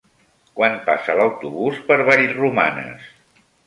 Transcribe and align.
Quan 0.59 0.77
passa 0.87 1.17
l'autobús 1.21 1.79
per 1.93 2.01
Vallromanes? 2.11 3.11